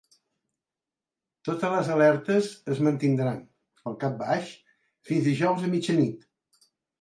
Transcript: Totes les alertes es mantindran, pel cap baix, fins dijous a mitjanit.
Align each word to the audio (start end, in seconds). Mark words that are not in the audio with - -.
Totes 1.49 1.73
les 1.73 1.91
alertes 1.95 2.49
es 2.75 2.81
mantindran, 2.87 3.37
pel 3.83 3.99
cap 4.05 4.17
baix, 4.23 4.49
fins 5.11 5.29
dijous 5.29 5.69
a 5.69 5.71
mitjanit. 5.77 6.27